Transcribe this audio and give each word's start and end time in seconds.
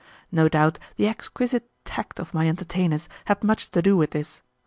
No 0.31 0.49
doubt 0.49 0.79
the 0.95 1.07
exquisite 1.07 1.69
tact 1.85 2.19
of 2.19 2.33
my 2.33 2.47
entertainers 2.47 3.07
had 3.25 3.43
much 3.43 3.69
to 3.69 3.83
do 3.83 3.95
with 3.95 4.09
this. 4.09 4.41